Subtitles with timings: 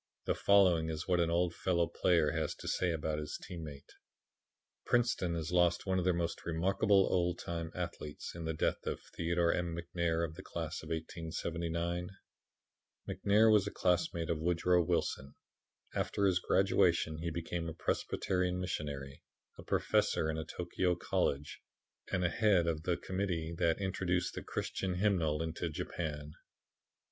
[0.25, 3.91] The following is what an old fellow player has to say about his team mate:
[4.83, 8.99] "Princeton has lost one of her most remarkable old time athletes in the death of
[9.15, 9.77] Theodore M.
[9.77, 12.09] McNair of the class of 1879.
[13.07, 15.35] "McNair was a classmate of Woodrow Wilson.
[15.93, 19.21] After his graduation he became a Presbyterian missionary,
[19.59, 21.61] a professor in a Tokio college
[22.11, 26.33] and the head of the Committee that introduced the Christian hymnal into Japan.